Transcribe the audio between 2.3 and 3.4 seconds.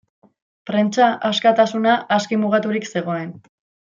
mugaturik zegoen.